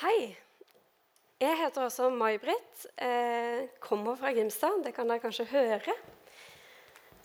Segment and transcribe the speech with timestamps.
[0.00, 0.30] Hei.
[1.44, 2.86] Jeg heter også May-Britt.
[3.04, 4.78] Eh, kommer fra Grimstad.
[4.80, 5.92] Det kan dere kanskje høre.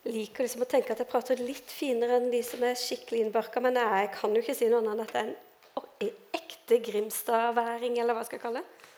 [0.04, 3.63] Liker liksom å tenke at jeg prater litt finere enn de som er skikkelig innbarka,
[3.63, 7.96] men jeg kan jo ikke si noe annet enn at jeg er en, ekte Grimstad-væring,
[7.96, 8.92] eller hva jeg skal kalle det.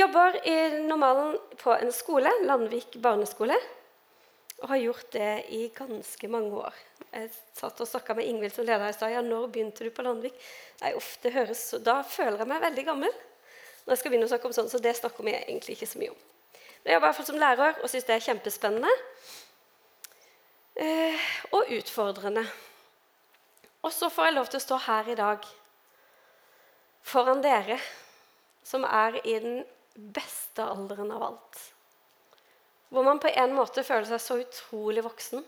[0.00, 0.58] Jobber i
[0.90, 3.60] normalen på en skole, Landvik barneskole,
[4.62, 6.74] og har gjort det i ganske mange år.
[7.14, 9.12] Jeg satt og snakka med Ingvild som leder i stad.
[9.12, 10.36] Ja, når begynte du på Landvik?
[10.80, 10.92] Nei,
[11.22, 13.14] det høres, Da føler jeg meg veldig gammel
[13.84, 15.98] når jeg skal begynne å snakke om sånn, så det snakker vi egentlig ikke så
[16.00, 16.20] mye om.
[16.56, 18.92] Men jeg jobber i hvert fall som lærer og syns det er kjempespennende
[20.80, 22.46] eh, og utfordrende.
[23.84, 25.44] Og så får jeg lov til å stå her i dag
[27.04, 27.76] foran dere
[28.64, 29.60] som er i den
[29.94, 31.60] beste alderen av alt.
[32.94, 35.42] Hvor man på en måte føler seg så utrolig voksen.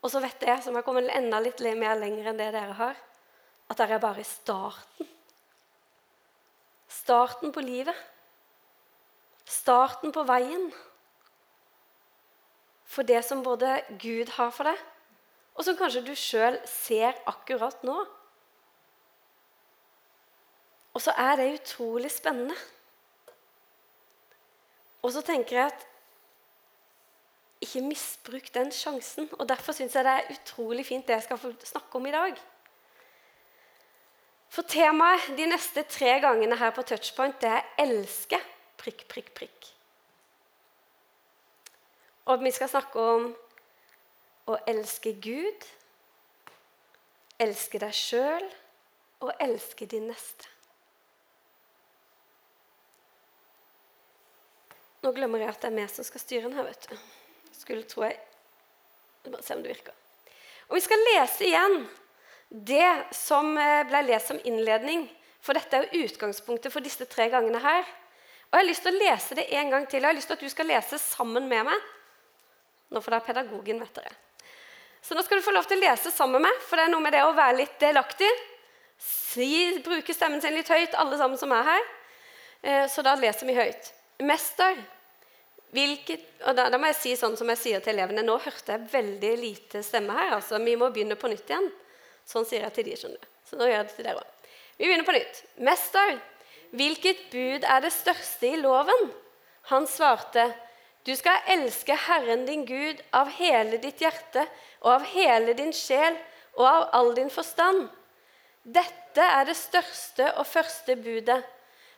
[0.00, 3.00] Og så vet jeg, som har kommet enda litt mer lenger enn det dere har,
[3.68, 5.10] at dere er bare i starten.
[6.88, 7.96] Starten på livet.
[9.44, 10.70] Starten på veien.
[12.88, 14.80] For det som både Gud har for deg,
[15.52, 17.98] og som kanskje du sjøl ser akkurat nå.
[20.96, 22.56] Og så er det utrolig spennende.
[25.04, 25.86] Og så tenker jeg at
[27.60, 29.28] ikke misbruk den sjansen.
[29.38, 32.14] Og Derfor syns jeg det er utrolig fint det jeg skal få snakke om i
[32.14, 32.40] dag.
[34.50, 38.40] For temaet de neste tre gangene her på Touchpoint det er 'elske'.
[38.76, 39.66] Prikk, prikk, prikk.
[42.26, 43.36] Og vi skal snakke om
[44.46, 45.66] å elske Gud,
[47.38, 48.46] elske deg sjøl
[49.20, 50.48] og elske din neste.
[55.00, 56.64] Nå glemmer jeg at det er vi som skal styre den her.
[56.64, 57.19] vet du.
[57.60, 58.18] Skulle tro jeg
[59.26, 59.96] Bare se om det virker.
[60.70, 61.82] Og Vi skal lese igjen
[62.50, 65.04] det som eh, ble lest som innledning.
[65.44, 67.84] For dette er jo utgangspunktet for disse tre gangene her.
[68.48, 70.00] Og Jeg har lyst til å lese det en gang til.
[70.00, 71.90] Jeg har lyst til at du skal lese sammen med meg.
[72.90, 74.16] Nå får dere pedagogen, vet dere.
[75.04, 76.92] Så nå skal du få lov til å lese sammen med meg, for det er
[76.92, 78.30] noe med det å være litt delaktig.
[79.00, 81.86] Si, bruke stemmen sin litt høyt, alle sammen som er her.
[82.60, 83.92] Eh, så da leser vi høyt.
[84.26, 84.80] Mester,
[85.74, 88.74] hvilket, og da, da, må jeg si sånn som jeg sier til elevene Nå hørte
[88.74, 90.34] jeg veldig lite stemme her.
[90.38, 91.70] altså Vi må begynne på nytt igjen.
[92.26, 93.28] Sånn sier jeg til de, skjønner du.
[93.46, 94.48] Så nå gjør jeg det til dere òg.
[94.80, 95.44] Vi begynner på nytt.
[95.66, 96.16] Mester,
[96.74, 99.10] hvilket bud er det største i loven?
[99.70, 100.48] Han svarte,
[101.06, 104.44] du skal elske Herren din Gud av hele ditt hjerte
[104.82, 106.18] og av hele din sjel
[106.58, 107.88] og av all din forstand.
[108.62, 111.40] Dette er det største og første budet,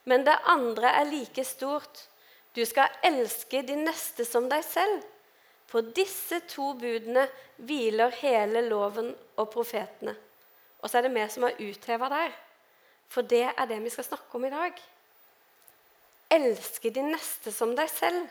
[0.06, 2.06] men det andre er like stort.
[2.52, 5.00] Du skal elske din neste som deg selv.
[5.72, 7.24] På disse to budene
[7.56, 10.12] hviler hele loven og profetene.
[10.82, 12.34] Og så er det vi som har utheva der.
[13.08, 14.76] For det er det vi skal snakke om i dag.
[16.32, 18.28] Elske din neste som deg selv.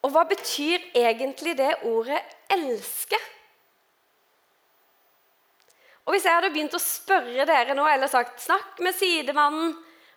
[0.00, 3.39] Og hva betyr egentlig det ordet 'elske'?
[6.10, 9.76] Og Hvis jeg hadde begynt å spørre dere nå, eller sagt 'snakk med sidemannen',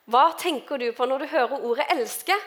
[0.10, 2.38] hva tenker du på når du hører ordet 'elske'?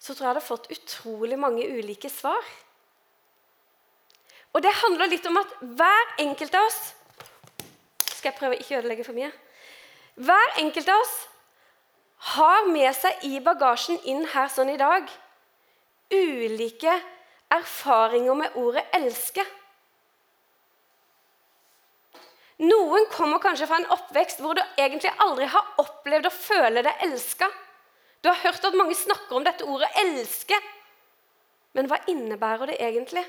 [0.00, 2.40] Så tror jeg jeg hadde fått utrolig mange ulike svar.
[4.54, 6.94] Og det handler litt om at hver enkelt av oss
[8.00, 9.32] Skal jeg prøve ikke å ødelegge for mye?
[10.16, 11.28] Hver enkelt av oss
[12.16, 15.04] har med seg i bagasjen inn her sånn i dag
[16.10, 17.02] ulike
[17.50, 19.57] erfaringer med ordet 'elske'.
[22.58, 27.04] Noen kommer kanskje fra en oppvekst hvor du egentlig aldri har opplevd å føle deg
[27.06, 27.46] elska.
[28.18, 30.58] Du har hørt at mange snakker om dette ordet 'elske'.
[31.72, 33.22] Men hva innebærer det egentlig?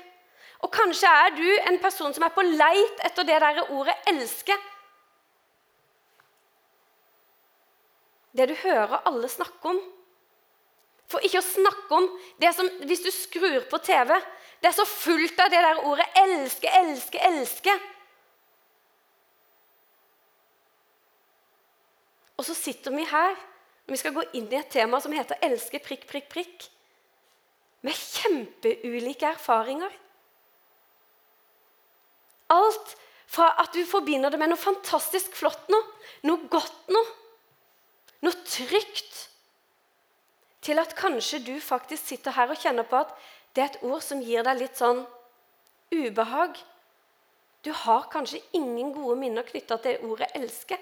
[0.66, 4.58] Og kanskje er du en person som er på leit etter det der ordet 'elske'.
[8.34, 9.80] Det du hører alle snakke om.
[11.10, 14.10] For ikke å snakke om det som Hvis du skrur på TV,
[14.62, 17.80] det er så fullt av det der ordet 'elske, elske, elske'.
[22.40, 23.34] Og så sitter vi her
[23.84, 26.68] når vi skal gå inn i et tema som heter 'elske prikk, prikk, prikk',
[27.82, 29.92] med kjempeulike erfaringer.
[32.48, 32.96] Alt
[33.26, 35.84] fra at du forbinder det med noe fantastisk flott noe,
[36.22, 37.12] noe godt noe,
[38.22, 39.28] noe trygt,
[40.62, 43.12] til at kanskje du faktisk sitter her og kjenner på at
[43.54, 45.04] det er et ord som gir deg litt sånn
[45.92, 46.56] ubehag.
[47.62, 50.80] Du har kanskje ingen gode minner knytta til ordet 'elske'.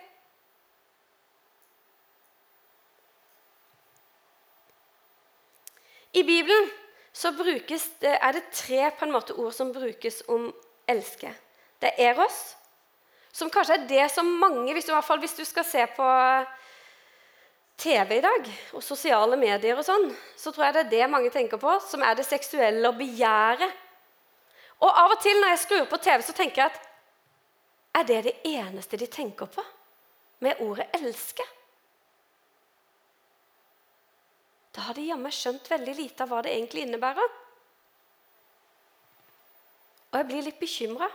[6.13, 6.71] I Bibelen
[8.01, 10.53] det, er det tre måte ord som brukes om
[10.87, 11.33] elske.
[11.81, 12.57] Det er Eros.
[13.33, 16.07] Som kanskje er det som mange, hvis du, fall hvis du skal se på
[17.79, 21.31] TV i dag, og sosiale medier og sånn, så tror jeg det er det mange
[21.31, 23.71] tenker på, som er det seksuelle og begjæret.
[24.81, 26.89] Og av og til når jeg skrur på TV, så tenker jeg at
[27.99, 29.63] er det det eneste de tenker på
[30.41, 31.58] med ordet 'elske'?
[34.79, 37.33] Da har de jammen skjønt veldig lite av hva det egentlig innebærer.
[40.13, 41.09] Og jeg blir litt bekymra.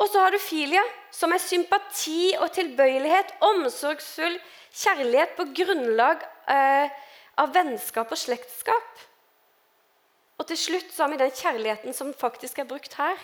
[0.00, 0.80] Og så har du filia,
[1.12, 4.40] som er sympati og tilbøyelighet, omsorgsfull
[4.72, 6.88] kjærlighet på grunnlag eh,
[7.36, 9.06] av vennskap og slektskap.
[10.40, 13.20] Og til slutt så har vi den kjærligheten som faktisk er brukt her.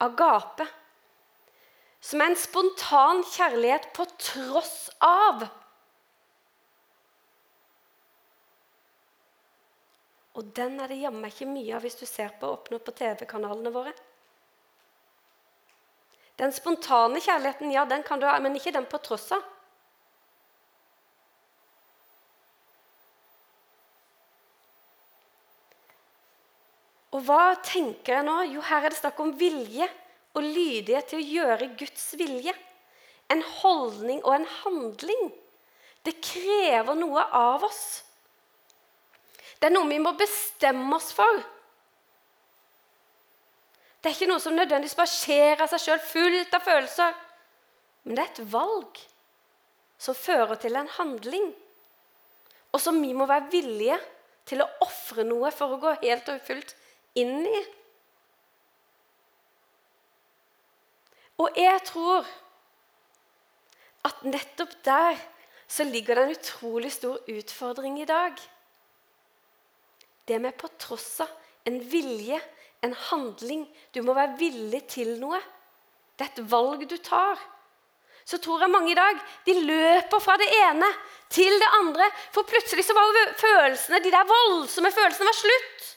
[0.00, 0.64] Agape.
[2.00, 5.50] Som er en spontan kjærlighet på tross av.
[10.40, 13.72] Og den er det jammen ikke mye av hvis du ser på opp på TV-kanalene
[13.74, 13.92] våre.
[16.40, 19.44] Den spontane kjærligheten, ja, den kan du ha, men ikke den på tross av.
[27.10, 28.36] Og hva tenker jeg nå?
[28.54, 29.88] Jo, her er det snakk om vilje
[30.38, 32.54] og lydighet til å gjøre Guds vilje.
[33.28, 35.26] En holdning og en handling.
[36.06, 38.06] Det krever noe av oss.
[39.60, 41.40] Det er noe vi må bestemme oss for.
[44.00, 47.18] Det er ikke noe som nødvendigvis bare skjer av seg sjøl, fullt av følelser.
[48.06, 49.02] Men det er et valg
[50.00, 51.50] som fører til en handling,
[52.72, 53.98] og som vi må være villige
[54.48, 56.72] til å ofre noe for å gå helt og fullt
[57.20, 57.60] inn i.
[61.40, 62.24] Og jeg tror
[64.08, 65.20] at nettopp der
[65.70, 68.40] så ligger det en utrolig stor utfordring i dag.
[70.30, 71.30] Det med på tross av
[71.66, 72.38] en vilje
[72.80, 73.64] en handling.
[73.92, 75.40] Du må være villig til noe.
[76.16, 77.40] Det er et valg du tar.
[78.24, 80.86] Så tror jeg mange i dag de løper fra det ene
[81.32, 82.06] til det andre.
[82.34, 85.88] For plutselig så var følelsene, de der voldsomme følelsene var slutt.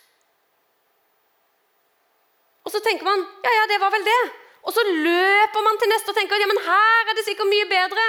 [2.63, 4.21] Og så tenker man ja, ja, det var vel det.
[4.63, 7.69] Og så løper man til neste og tenker ja, men her er det sikkert mye
[7.69, 8.05] bedre.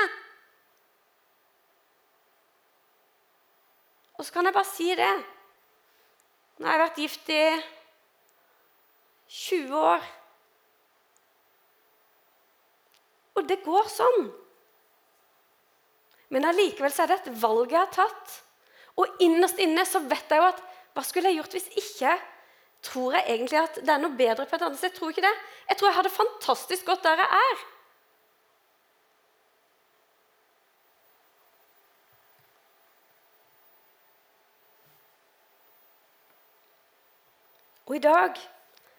[4.14, 5.14] Og så kan jeg bare si det.
[6.58, 7.44] Nå har jeg vært gift i
[9.34, 10.04] 20 år.
[13.34, 14.28] Og det går sånn.
[16.30, 18.38] Men allikevel er det et valg jeg har tatt.
[19.00, 20.62] Og innerst inne så vet jeg jo at
[20.94, 22.14] hva skulle jeg gjort hvis ikke?
[22.84, 24.92] Tror jeg egentlig at det er noe bedre på et annet sted?
[24.92, 25.34] Jeg tror ikke det.
[25.70, 27.62] Jeg tror jeg har det fantastisk godt der jeg er.
[37.94, 38.38] Og i dag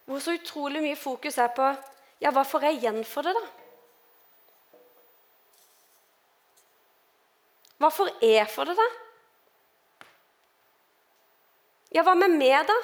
[0.04, 1.64] hvor så utrolig mye fokus er på
[2.22, 3.42] ja, hva får jeg igjen for det, da?
[7.76, 8.86] Hva får jeg for det, da?
[11.92, 12.78] Ja, hva med meg, da?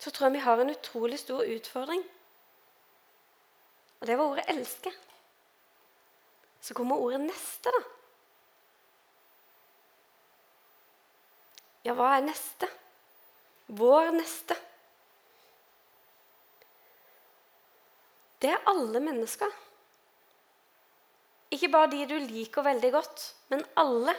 [0.00, 2.00] Så tror jeg vi har en utrolig stor utfordring.
[4.00, 4.94] Og det var ordet 'elske'.
[6.60, 7.82] Så kommer ordet 'neste', da.
[11.84, 12.78] Ja, hva er neste?
[13.72, 14.56] Vår neste.
[18.42, 19.48] Det er alle mennesker.
[21.52, 24.14] Ikke bare de du liker veldig godt, men alle.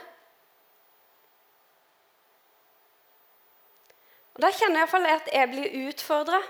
[4.34, 6.42] Og Da kjenner jeg iallfall at jeg blir utfordra.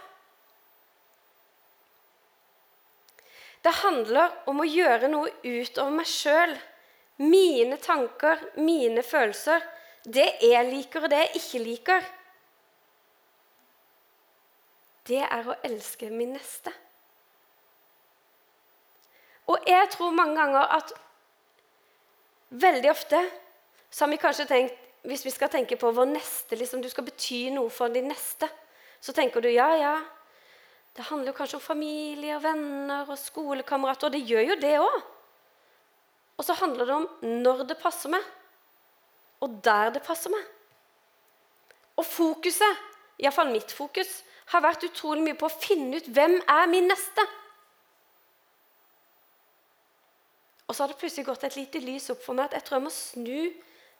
[3.65, 6.53] Det handler om å gjøre noe utover meg sjøl.
[7.21, 9.65] Mine tanker, mine følelser.
[10.05, 12.13] Det jeg liker, og det jeg ikke liker
[15.09, 16.73] det er å elske min neste.
[19.53, 20.93] Og jeg tror mange ganger at
[22.55, 23.21] veldig ofte
[23.91, 27.05] så har vi kanskje tenkt Hvis vi skal tenke på vår neste, liksom du skal
[27.05, 28.49] bety noe for din neste,
[29.05, 29.99] så tenker du ja, ja.
[30.97, 34.71] Det handler jo kanskje om familie og venner og skolekamerater, og det gjør jo det
[34.81, 34.97] òg.
[36.39, 37.05] Og så handler det om
[37.45, 38.25] når det passer meg,
[39.45, 40.49] og der det passer meg.
[42.01, 42.81] Og fokuset,
[43.21, 44.23] iallfall mitt fokus,
[44.53, 47.25] har vært utrolig mye på å finne ut hvem er min neste.
[50.69, 52.79] Og så har det plutselig gått et lite lys opp for meg at jeg tror
[52.79, 53.41] jeg må snu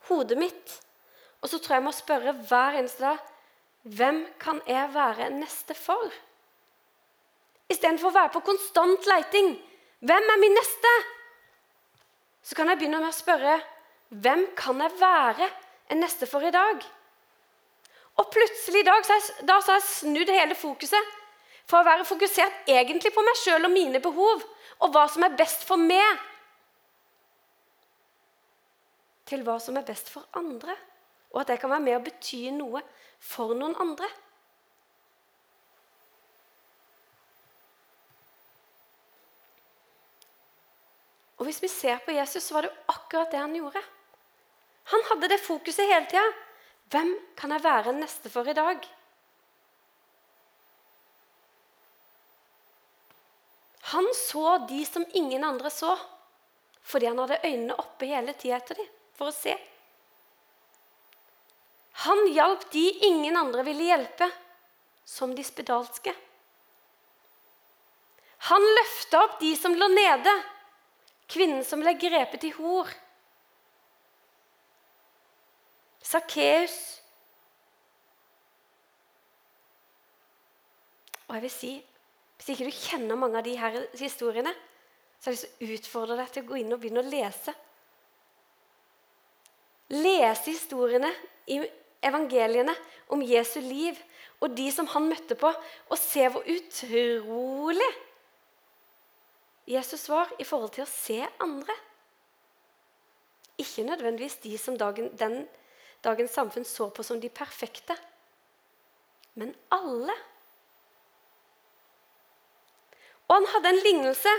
[0.09, 0.77] hodet mitt.
[1.43, 3.31] Og så tror jeg jeg må spørre hver eneste dag
[3.85, 6.09] hvem kan jeg være neste for?
[7.69, 9.51] Istedenfor å være på konstant leiting.
[10.05, 10.93] Hvem er min neste?
[12.45, 13.59] Så kan jeg begynne med å spørre
[14.25, 15.49] hvem kan jeg være
[15.93, 16.81] en neste for i dag?
[18.21, 21.15] Og plutselig i dag så jeg, da så har jeg snudd hele fokuset
[21.67, 24.45] fra å være fokusert egentlig på meg sjøl og mine behov
[24.85, 26.21] og hva som er best for meg,
[29.25, 30.75] til hva som er best for andre.
[31.33, 32.83] Og at jeg kan være med og bety noe
[33.25, 34.11] for noen andre.
[41.39, 43.81] Og Hvis vi ser på Jesus, så var det akkurat det han gjorde.
[44.93, 46.25] Han hadde det fokuset hele tida.
[46.93, 48.85] Hvem kan jeg være neste for i dag?
[53.95, 55.93] Han så de som ingen andre så,
[56.83, 59.55] fordi han hadde øynene oppe hele tida etter dem for å se.
[62.05, 64.27] Han hjalp de ingen andre ville hjelpe,
[65.05, 66.15] som de spedalske.
[68.49, 70.33] Han løfta opp de som lå nede,
[71.31, 72.91] kvinnen som ble grepet i hor.
[76.15, 76.77] Sakkeus.
[81.27, 81.75] Og jeg vil si,
[82.37, 84.51] Hvis ikke du kjenner mange av de her historiene,
[85.17, 87.07] så har jeg lyst til å utfordre deg til å gå inn og begynne å
[87.09, 87.55] lese.
[89.95, 91.09] Lese historiene
[91.49, 91.61] i
[92.05, 92.75] evangeliene
[93.15, 93.97] om Jesu liv
[94.43, 97.91] og de som han møtte på, og se hvor utrolig
[99.71, 101.79] Jesus var i forhold til å se andre.
[103.57, 105.47] Ikke nødvendigvis de som dagen, den,
[106.05, 107.97] dagens samfunn så på som de perfekte,
[109.41, 110.15] men alle.
[113.27, 114.35] Og han hadde en lignelse.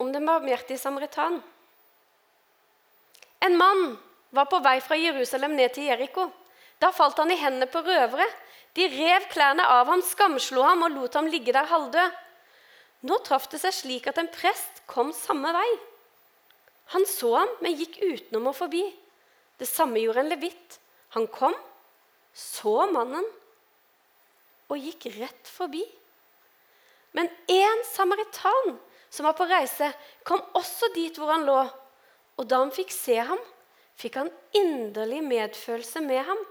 [0.00, 1.40] Om den barmhjertige samaritan.
[3.44, 3.98] En mann
[4.30, 6.30] var på vei fra Jerusalem ned til Jeriko.
[6.80, 8.28] Da falt han i hendene på røvere
[8.78, 12.18] de rev klærne av ham, skamslo ham og lot ham ligge der halvdød.
[13.06, 15.68] Nå traff det seg slik at en prest kom samme vei.
[16.94, 18.82] Han så ham, men gikk utenom og forbi.
[19.60, 20.78] Det samme gjorde en levitt.
[21.16, 21.54] Han kom,
[22.34, 23.26] så mannen
[24.70, 25.82] og gikk rett forbi.
[27.16, 28.76] Men en samaritan
[29.10, 29.90] som var på reise,
[30.22, 31.58] kom også dit hvor han lå.
[32.38, 33.40] Og da han fikk se ham,
[33.98, 36.44] fikk han inderlig medfølelse med ham.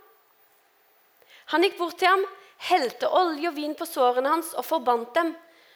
[1.54, 2.26] Han gikk bort til ham,
[2.70, 5.32] helte olje og vin på sårene hans og forbandt dem.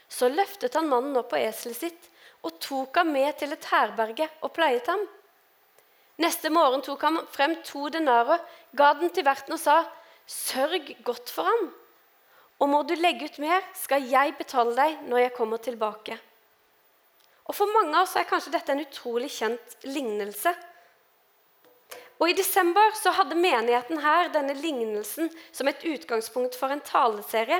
[0.09, 2.09] Så løftet han mannen opp på eselet sitt
[2.43, 5.03] og tok ham med til et herberge og pleiet ham.
[6.21, 8.41] Neste morgen tok han frem to denarer,
[8.75, 9.83] ga den til verten og sa,
[10.27, 11.73] 'Sørg godt for ham,
[12.59, 16.19] og må du legge ut mer, skal jeg betale deg når jeg kommer tilbake.'
[17.43, 20.53] Og For mange av oss er kanskje dette en utrolig kjent lignelse.
[22.21, 27.59] Og I desember så hadde menigheten her denne lignelsen som et utgangspunkt for en taleserie.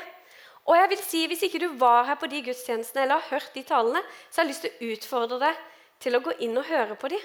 [0.65, 3.55] Og jeg vil si, Hvis ikke du var her på de gudstjenestene eller har hørt
[3.55, 5.63] de talene, så har jeg lyst til å utfordre deg
[5.99, 7.19] til å gå inn og høre på de.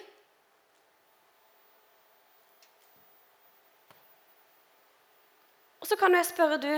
[5.81, 6.73] Og så kan jeg spørre du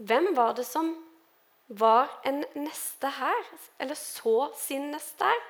[0.00, 0.94] Hvem var det som
[1.68, 3.42] var en neste her,
[3.78, 5.42] eller så sin neste her?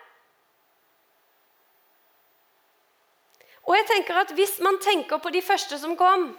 [3.64, 6.32] Og jeg tenker at Hvis man tenker på de første som kom,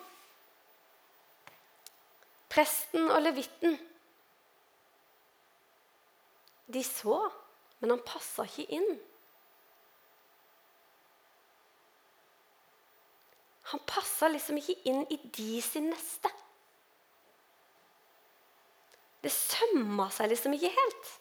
[2.51, 3.77] presten og levitten
[6.71, 7.17] De så,
[7.81, 8.93] men han passa ikke inn.
[13.73, 16.31] Han passa liksom ikke inn i de sin neste.
[19.21, 21.11] Det sømma seg liksom ikke helt.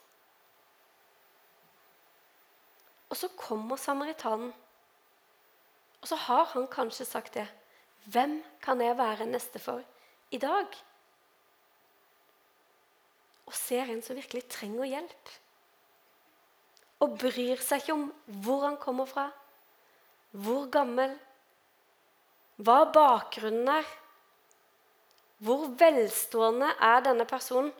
[3.11, 4.53] Og så kommer samaritanen.
[6.01, 7.45] Og så har han kanskje sagt det.
[8.07, 9.83] Hvem kan jeg være neste for
[10.31, 10.79] i dag?
[13.51, 15.31] Og ser en som virkelig trenger hjelp.
[17.03, 18.05] Og bryr seg ikke om
[18.45, 19.25] hvor han kommer fra,
[20.31, 21.17] hvor gammel,
[22.61, 23.87] hva bakgrunnen er.
[25.41, 27.71] Hvor velstående er denne personen?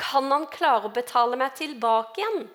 [0.00, 2.46] Kan han klare å betale meg tilbake igjen?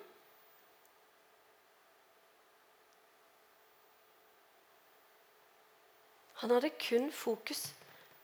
[6.42, 7.68] Han hadde kun fokus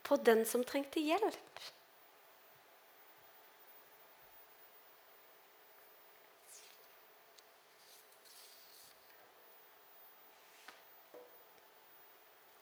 [0.03, 1.63] på den som trengte hjelp.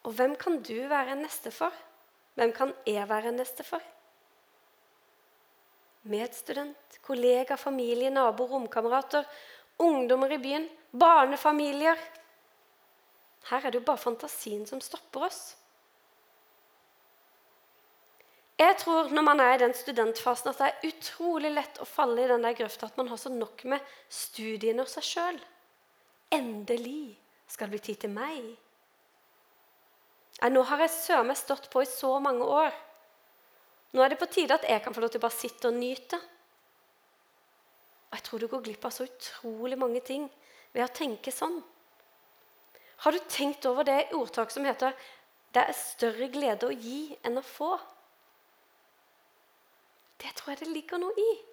[0.04, 1.74] Og hvem kan du være en neste for?
[2.36, 3.82] Hvem kan jeg være en neste for?
[6.10, 9.28] Medstudent, kollega, familie, nabo, romkamerater,
[9.80, 11.98] ungdommer i byen, barnefamilier.
[13.50, 15.42] Her er det jo bare fantasien som stopper oss.
[18.62, 22.22] Jeg tror når man er i den studentfasen at det er utrolig lett å falle
[22.22, 25.40] i den der grøfta at man har så nok med studiene og seg sjøl.
[26.32, 27.18] Endelig
[27.52, 28.54] Skal det bli tid til meg?
[30.42, 32.74] Nei, nå har jeg søren meg stått på i så mange år.
[33.94, 35.78] Nå er det på tide at jeg kan få lov til å bare sitte og
[35.78, 36.18] nyte.
[38.10, 40.26] Og jeg tror du går glipp av så utrolig mange ting
[40.74, 41.60] ved å tenke sånn.
[43.06, 44.94] Har du tenkt over det ordtaket som heter
[45.54, 47.80] 'Det er større glede å gi enn å få'?
[50.18, 51.51] Det tror jeg det ligger noe i.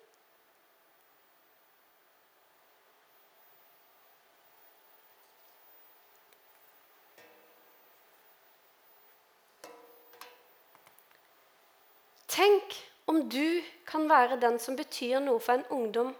[12.38, 12.74] Tenk
[13.10, 16.12] om du kan være den som betyr noe for en ungdom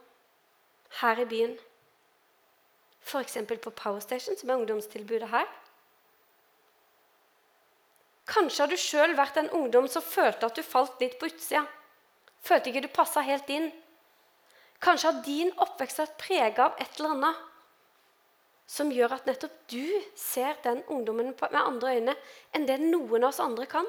[0.98, 1.52] her i byen.
[3.06, 3.36] F.eks.
[3.62, 5.46] på Powerstation, som er ungdomstilbudet her.
[8.28, 11.62] Kanskje har du sjøl vært en ungdom som følte at du falt litt på utsida.
[12.42, 13.70] Følte ikke du passa helt inn.
[14.82, 17.46] Kanskje har din oppvekst vært prega av et eller annet
[18.68, 19.86] som gjør at nettopp du
[20.18, 22.18] ser den ungdommen med andre øyne
[22.52, 23.86] enn det noen av oss andre kan.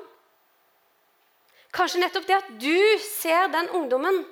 [1.75, 4.23] Kanskje nettopp det at du ser den ungdommen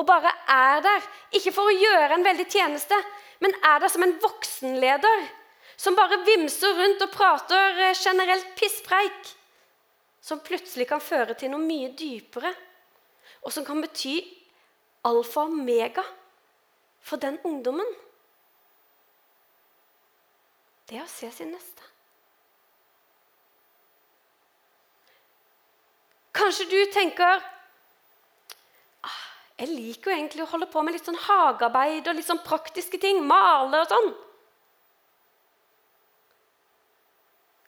[0.00, 1.04] og bare er der,
[1.36, 2.96] ikke for å gjøre en veldig tjeneste,
[3.44, 5.26] men er der som en voksenleder
[5.76, 9.32] som bare vimser rundt og prater eh, generelt pisspreik,
[10.22, 12.52] som plutselig kan føre til noe mye dypere,
[13.42, 14.20] og som kan bety
[15.08, 16.04] alfa og omega
[17.02, 17.88] for den ungdommen.
[20.88, 21.91] Det å se sin neste.
[26.52, 27.38] Kanskje du tenker
[29.08, 29.20] ah,
[29.56, 32.98] jeg liker jo egentlig å holde på med litt sånn hagearbeid og litt sånn praktiske
[33.00, 33.22] ting.
[33.24, 34.10] Male og sånn.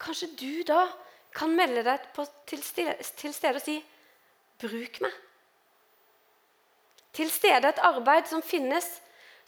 [0.05, 0.83] Kanskje du da
[1.33, 3.79] kan melde deg på, til, stede, og si
[4.61, 5.17] 'bruk meg'.
[7.17, 8.85] Til stede et arbeid som finnes,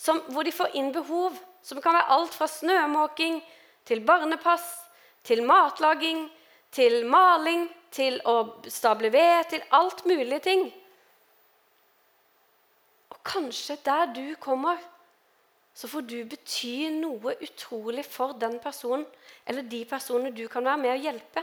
[0.00, 3.42] som, hvor de får inn behov, som kan være alt fra snømåking
[3.84, 4.64] til barnepass,
[5.28, 6.24] til matlaging,
[6.74, 8.36] til maling, til å
[8.68, 10.66] stable ved, til alt mulige ting.
[13.14, 14.80] Og kanskje der du kommer,
[15.76, 19.04] så får du bety noe utrolig for den personen
[19.44, 21.42] eller de personene du kan være med å hjelpe.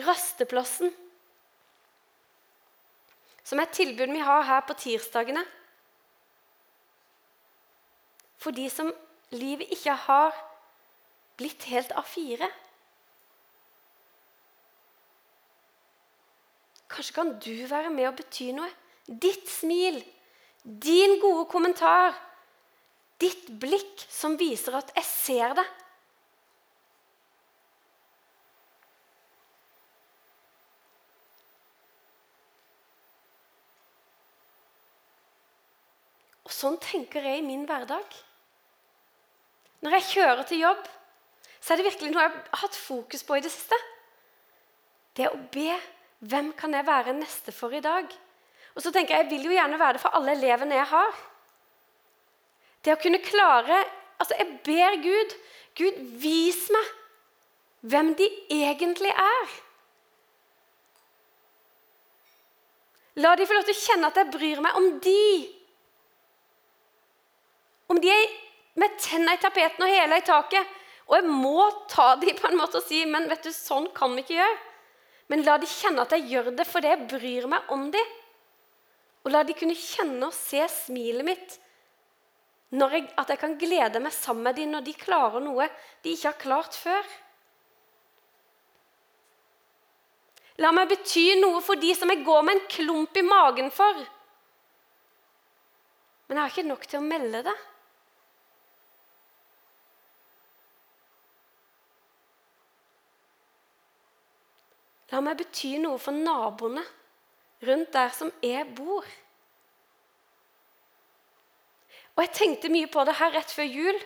[0.00, 0.90] Rasteplassen,
[3.44, 5.42] som er et tilbud vi har her på tirsdagene
[8.40, 8.90] for de som
[9.30, 10.36] livet ikke har
[11.38, 12.48] blitt helt A4.
[16.90, 18.70] Kanskje kan du være med og bety noe.
[19.06, 20.00] Ditt smil,
[20.62, 22.16] din gode kommentar,
[23.20, 25.70] ditt blikk som viser at 'jeg ser det'.
[36.44, 38.29] Og sånn tenker jeg i min hverdag.
[39.80, 40.82] Når jeg kjører til jobb,
[41.60, 43.76] så er det virkelig noe jeg har hatt fokus på i det siste.
[45.16, 45.72] Det å be
[46.30, 48.08] hvem kan jeg være neste for i dag?
[48.76, 51.16] Og så tenker Jeg jeg vil jo gjerne være det for alle elevene jeg har.
[52.84, 53.84] Det å kunne klare
[54.20, 55.36] altså Jeg ber Gud
[55.78, 56.88] Gud, vis meg
[57.80, 59.52] hvem de egentlig er.
[63.22, 65.22] La de få lov til å kjenne at jeg bryr meg om de.
[67.90, 68.26] Om de er
[68.78, 70.76] med tenna i tapeten og hæla i taket.
[71.10, 74.14] Og jeg må ta dem på en måte og si men vet du, sånn kan
[74.14, 74.58] vi ikke gjøre.
[75.30, 78.14] Men la de kjenne at jeg gjør det fordi jeg bryr meg om dem.
[79.24, 81.58] Og la de kunne kjenne og se smilet mitt.
[82.70, 85.66] Jeg, at jeg kan glede meg sammen med dem når de klarer noe
[86.04, 87.10] de ikke har klart før.
[90.62, 94.02] La meg bety noe for de som jeg går med en klump i magen for.
[96.28, 97.56] Men jeg har ikke nok til å melde det.
[105.10, 106.84] La meg bety noe for naboene
[107.66, 109.06] rundt der som jeg bor.
[112.16, 113.98] Og Jeg tenkte mye på det her rett før jul.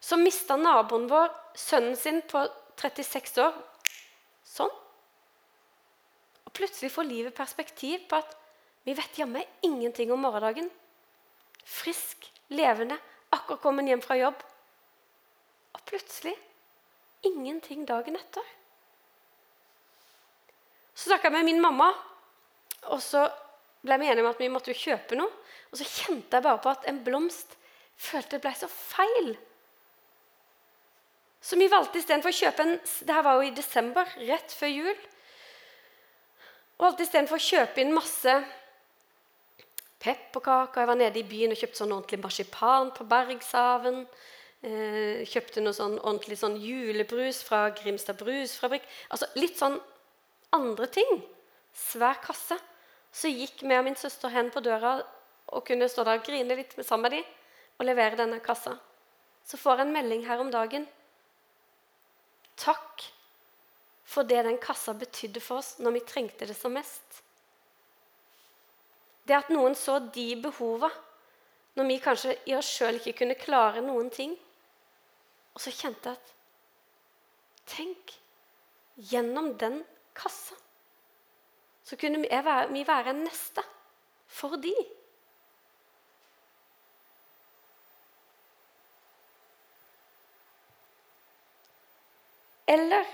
[0.00, 2.44] Så mista naboen vår sønnen sin på
[2.78, 3.54] 36 år.
[4.46, 4.72] Sånn.
[6.46, 8.36] Og plutselig får livet perspektiv på at
[8.86, 10.68] vi vet jammen ingenting om morgendagen.
[11.66, 13.00] Frisk, levende,
[13.34, 14.38] akkurat kommet hjem fra jobb.
[15.74, 16.36] Og plutselig
[17.26, 18.46] ingenting dagen etter.
[20.96, 21.90] Så snakka jeg med min mamma,
[22.88, 23.26] og så
[23.84, 25.28] ble vi enige om at vi måtte jo kjøpe noe.
[25.70, 27.56] Og så kjente jeg bare på at en blomst
[28.00, 29.34] følte det ble så feil.
[31.46, 34.72] Så vi valgte istedenfor å kjøpe en Det her var jo i desember, rett før
[34.72, 35.02] jul.
[36.76, 38.34] Og valgte istedenfor å kjøpe inn masse
[40.02, 40.80] pepperkaker.
[40.80, 44.02] Jeg var nede i byen og kjøpte sånn ordentlig marsipan på Bergshaven.
[44.66, 48.88] Eh, kjøpte noe sånn ordentlig sånn julebrus fra Grimstad brusfabrikk.
[49.12, 49.78] Altså litt sånn
[50.54, 51.22] andre ting.
[51.72, 52.58] Svær kasse.
[53.12, 54.98] Så gikk vi og min søster hen på døra
[55.46, 57.34] og kunne stå der og grine litt sammen med dem
[57.78, 58.74] og levere denne kassa.
[59.46, 60.86] Så får jeg en melding her om dagen.
[62.56, 63.04] Takk
[64.06, 67.22] for det den kassa betydde for oss når vi trengte det som mest.
[69.26, 70.90] Det at noen så de behova
[71.76, 74.32] når vi kanskje i oss sjøl ikke kunne klare noen ting.
[75.56, 76.32] Og så kjente jeg at
[77.66, 78.14] Tenk!
[79.10, 79.82] Gjennom den
[80.16, 80.56] kassa
[81.86, 83.62] så kunne vi være, vi være en neste
[84.26, 84.74] for de.
[92.66, 93.04] Eller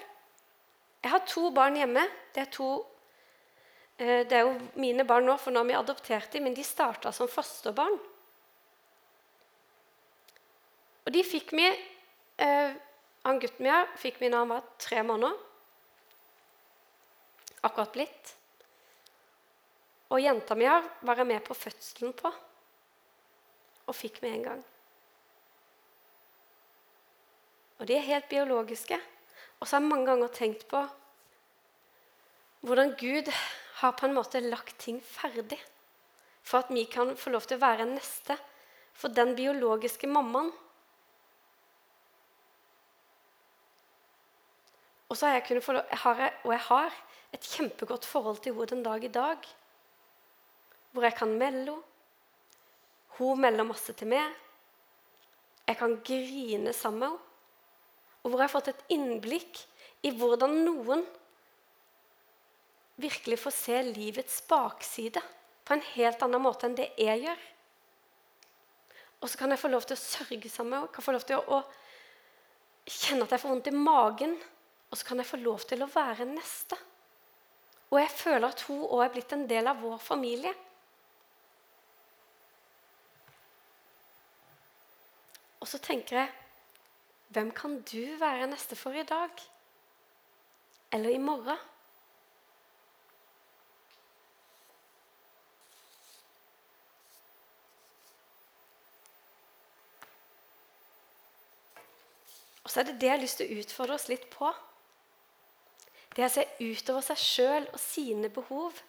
[1.02, 2.04] Jeg har to barn hjemme.
[2.34, 2.66] Det er, to,
[3.98, 6.62] eh, det er jo mine barn nå, for nå har vi adoptert dem, men de
[6.64, 7.98] starta som fosterbarn.
[11.02, 12.78] Og de fikk vi eh,
[13.26, 15.51] Han gutten min fikk vi da han var tre måneder.
[17.62, 18.34] Akkurat blitt.
[20.12, 22.32] Og jenta mi var jeg med på fødselen på,
[23.86, 24.64] og fikk med en gang.
[27.80, 28.98] Og de er helt biologiske.
[29.58, 30.82] Og så har jeg mange ganger tenkt på
[32.62, 33.26] hvordan Gud
[33.80, 35.58] har på en måte lagt ting ferdig
[36.46, 38.36] for at vi kan få lov til å være neste
[38.94, 40.52] for den biologiske mammaen.
[45.12, 47.00] Og så har jeg kunnet få har jeg, og jeg har
[47.36, 49.50] et kjempegodt forhold til henne den dag i dag.
[50.92, 51.82] Hvor jeg kan melde henne.
[53.18, 54.32] Hun melder masse til meg.
[55.68, 57.28] Jeg kan grine sammen med henne
[58.22, 59.60] og hvor jeg har fått et innblikk
[60.06, 61.02] i hvordan noen
[63.02, 65.22] virkelig får se livets bakside
[65.66, 67.42] på en helt annen måte enn det jeg gjør.
[69.22, 70.92] Og så kan jeg få lov til å sørge sammen med henne.
[70.94, 74.36] kan få lov til å, å kjenne at jeg får vondt i magen.
[74.92, 76.76] Og så kan jeg få lov til å være neste.
[77.92, 80.52] Og jeg føler at hun òg er blitt en del av vår familie.
[85.62, 86.30] Og så tenker jeg
[87.32, 89.30] hvem kan du være neste for i dag?
[90.92, 91.56] Eller i morgen?
[102.60, 104.52] Og så er det det jeg har lyst til å utfordre oss litt på.
[106.12, 108.80] Det å se utover seg sjøl og sine behov.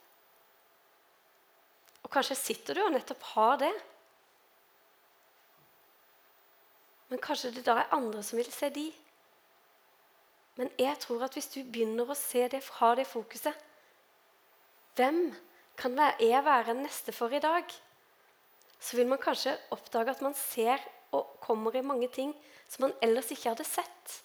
[2.03, 3.71] Og kanskje sitter du og nettopp har det.
[7.11, 8.87] Men kanskje det da er andre som vil se de.
[10.59, 13.69] Men jeg tror at hvis du begynner å se det, ha det fokuset
[14.93, 15.31] Hvem
[15.79, 17.65] kan jeg være neste for i dag?
[18.77, 20.83] Så vil man kanskje oppdage at man ser
[21.13, 22.33] og kommer i mange ting
[22.69, 24.19] som man ellers ikke hadde sett.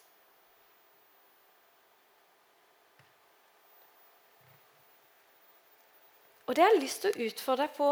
[6.48, 7.88] Og det har jeg lyst til å utfordre deg på.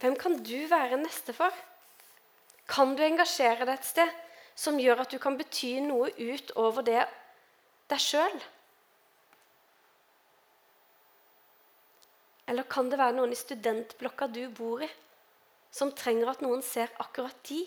[0.00, 1.54] Hvem kan du være neste for?
[2.68, 4.16] Kan du engasjere deg et sted
[4.60, 7.00] som gjør at du kan bety noe utover det
[7.88, 8.36] deg sjøl?
[12.52, 14.88] Eller kan det være noen i studentblokka du bor i,
[15.72, 17.62] som trenger at noen ser akkurat de?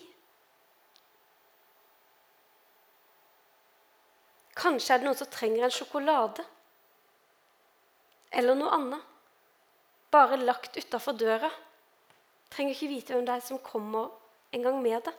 [4.54, 6.44] Kanskje er det noen som trenger en sjokolade.
[8.30, 9.10] Eller noe annet.
[10.14, 11.50] Bare lagt utafor døra.
[12.54, 14.12] Trenger ikke vite hvem det er som kommer
[14.54, 15.14] en gang med det.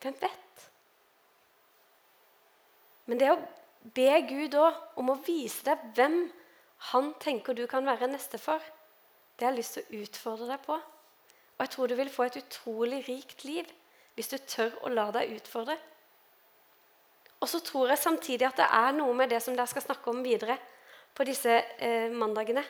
[0.00, 0.66] Hvem vet?
[3.10, 3.40] Men det å
[3.96, 6.20] be Gud òg om å vise deg hvem
[6.92, 8.62] han tenker du kan være neste for,
[9.36, 10.76] det har jeg lyst til å utfordre deg på.
[10.76, 13.68] Og jeg tror du vil få et utrolig rikt liv
[14.16, 15.76] hvis du tør å la deg utfordre.
[17.40, 20.12] Og så tror jeg samtidig at det er noe med det som dere skal snakke
[20.12, 20.58] om videre
[21.16, 22.62] på disse eh, mandagene.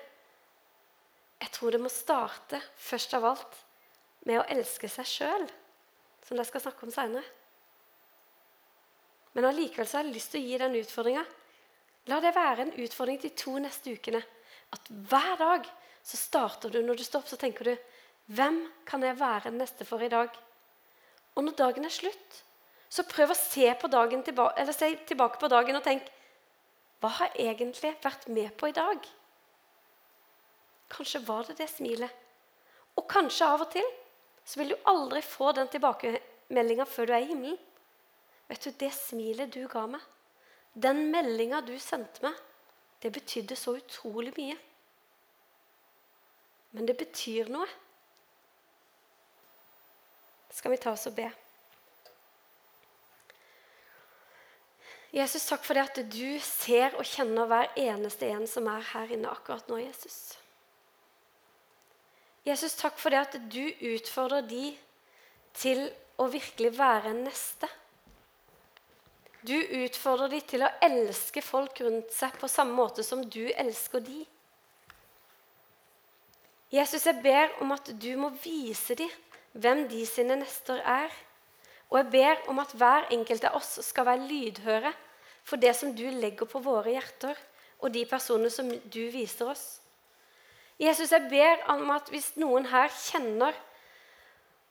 [1.40, 3.60] Jeg tror det må starte først av alt
[4.28, 5.46] med å elske seg sjøl,
[6.26, 7.24] som jeg skal snakke om seinere.
[9.32, 11.22] Men allikevel har jeg lyst til å gi den utfordringa.
[12.10, 14.20] La det være en utfordring de to neste ukene.
[14.74, 15.68] At hver dag
[16.02, 17.74] så starter du når du står opp, så tenker du
[18.30, 20.30] Hvem kan jeg være neste for i dag?
[21.34, 22.42] Og når dagen er slutt,
[22.90, 26.10] så prøv å se, tilbake, se tilbake på dagen og tenk
[27.00, 29.06] Hva har egentlig vært med på i dag?
[30.90, 32.12] Kanskje var det det smilet.
[32.98, 33.86] Og kanskje av og til
[34.44, 37.58] så vil du aldri få den tilbakemeldinga før du er i himmelen.
[38.50, 40.02] Vet du, Det smilet du ga meg,
[40.74, 42.34] den meldinga du sendte meg,
[43.00, 44.56] det betydde så utrolig mye.
[46.74, 47.68] Men det betyr noe
[50.50, 51.28] skal vi ta oss og be.
[55.14, 59.10] Jesus, takk for det at du ser og kjenner hver eneste en som er her
[59.14, 60.36] inne akkurat nå, Jesus.
[62.46, 64.70] Jesus, takk for det at du utfordrer de
[65.56, 65.84] til
[66.20, 67.68] å virkelig være en neste.
[69.44, 74.04] Du utfordrer de til å elske folk rundt seg på samme måte som du elsker
[74.04, 74.22] de.
[76.70, 79.10] Jesus, jeg ber om at du må vise dem
[79.52, 81.10] hvem de sine nester er.
[81.90, 84.92] Og jeg ber om at hver enkelt av oss skal være lydhøre
[85.42, 87.34] for det som du legger på våre hjerter,
[87.80, 89.80] og de personene som du viser oss.
[90.80, 93.56] Jesus, jeg ber om at hvis noen her kjenner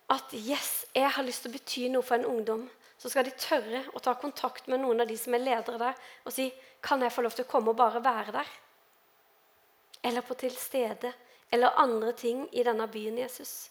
[0.09, 2.63] at yes, jeg har lyst til å bety noe for en ungdom,
[2.99, 5.99] så skal de tørre å ta kontakt med noen av de som er ledere der,
[6.25, 6.49] og si
[6.83, 8.49] kan jeg få lov til å komme og bare være der?
[10.09, 11.13] Eller på til stede,
[11.51, 13.69] eller andre ting i denne byen, Jesus.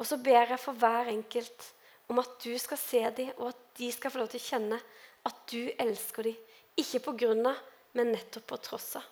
[0.00, 1.68] Og så ber jeg for hver enkelt
[2.10, 4.80] om at du skal se dem, og at de skal få lov til å kjenne
[5.28, 6.40] at du elsker dem.
[6.80, 7.60] Ikke på grunn av,
[7.92, 9.08] men nettopp på tross av.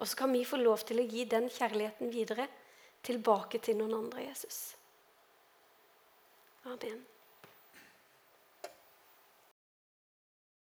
[0.00, 2.48] Og så kan vi få lov til å gi den kjærligheten videre
[3.04, 4.60] tilbake til noen andre, Jesus.
[6.64, 7.02] Amen.